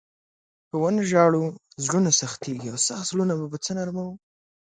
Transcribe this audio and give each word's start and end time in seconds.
که 0.69 0.75
و 0.81 0.83
نه 0.95 1.03
ژاړو، 1.09 1.43
زړونه 1.83 2.09
سختېږي 2.19 2.67
او 2.71 2.77
سخت 2.87 3.05
زړونه 3.11 3.33
به 3.39 3.45
په 3.51 3.57
څه 3.65 3.71
نرموو؟ 3.77 4.13